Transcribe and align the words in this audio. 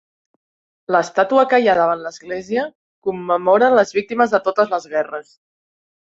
L'estàtua 0.95 1.43
que 1.51 1.59
hi 1.63 1.69
ha 1.73 1.75
davant 1.79 2.01
l'església 2.05 2.65
commemora 3.09 3.69
les 3.75 3.95
víctimes 3.99 4.35
de 4.37 4.41
totes 4.49 4.75
les 4.75 4.91
guerres. 4.97 5.31